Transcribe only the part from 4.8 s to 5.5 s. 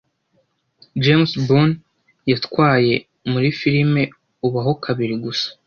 kabiri gusa